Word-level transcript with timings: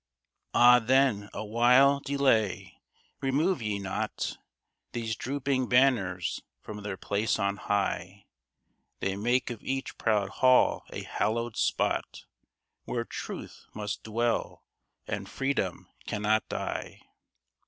Ah, 0.55 0.79
then, 0.79 1.29
awhile 1.31 1.99
delay! 1.99 2.81
Remove 3.21 3.61
ye 3.61 3.77
not 3.77 4.35
These 4.93 5.15
drooping 5.15 5.69
banners 5.69 6.41
from 6.59 6.81
their 6.81 6.97
place 6.97 7.37
on 7.37 7.57
high; 7.57 8.25
They 8.99 9.15
make 9.15 9.51
of 9.51 9.61
each 9.61 9.99
proud 9.99 10.29
hall 10.29 10.85
a 10.91 11.03
hallowed 11.03 11.55
spot, 11.55 12.25
Where 12.85 13.05
Truth 13.05 13.67
must 13.75 14.01
dwell 14.01 14.63
and 15.07 15.29
Freedom 15.29 15.87
cannot 16.07 16.49
die. 16.49 17.01